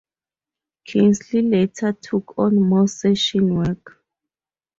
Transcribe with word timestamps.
Kinsley 0.87 1.43
later 1.43 1.93
took 1.93 2.33
on 2.39 2.55
more 2.55 2.87
session 2.87 3.53
work. 3.53 4.03